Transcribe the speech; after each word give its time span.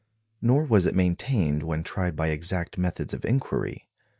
Nor 0.41 0.63
was 0.65 0.87
it 0.87 0.95
maintained 0.95 1.61
when 1.61 1.83
tried 1.83 2.15
by 2.15 2.29
exact 2.29 2.75
methods 2.75 3.13
of 3.13 3.23
inquiry. 3.23 3.87